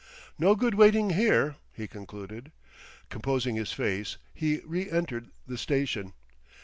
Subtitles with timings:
[0.39, 2.51] "No good waiting here," he concluded.
[3.11, 6.13] Composing his face, he reëntered the station.